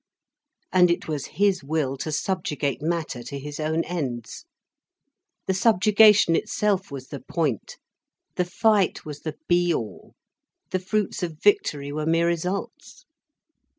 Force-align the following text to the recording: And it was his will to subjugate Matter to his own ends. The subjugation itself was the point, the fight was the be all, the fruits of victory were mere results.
And 0.73 0.89
it 0.89 1.07
was 1.07 1.27
his 1.37 1.63
will 1.63 1.95
to 1.97 2.11
subjugate 2.11 2.81
Matter 2.81 3.21
to 3.21 3.37
his 3.37 3.59
own 3.59 3.83
ends. 3.83 4.45
The 5.45 5.53
subjugation 5.53 6.35
itself 6.35 6.89
was 6.89 7.09
the 7.09 7.19
point, 7.19 7.77
the 8.33 8.45
fight 8.45 9.05
was 9.05 9.19
the 9.19 9.35
be 9.47 9.71
all, 9.71 10.15
the 10.71 10.79
fruits 10.79 11.21
of 11.21 11.37
victory 11.39 11.91
were 11.91 12.07
mere 12.07 12.25
results. 12.25 13.05